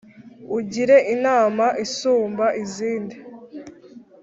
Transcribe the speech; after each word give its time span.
ungire 0.55 0.97
inama 1.15 1.65
isumba 1.85 2.45
izindi 2.63 3.15